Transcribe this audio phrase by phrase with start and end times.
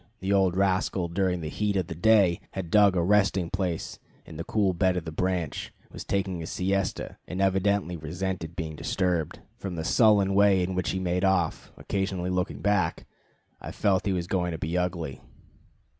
[0.19, 4.35] The old rascal during the heat of the day had dug a resting place in
[4.35, 9.41] the cool bed of the branch, was taking his siesta, and evidently resented being disturbed.
[9.57, 13.05] From the sullen way in which he made off, occasionally looking back,
[13.61, 15.21] I felt he was going to be ugly.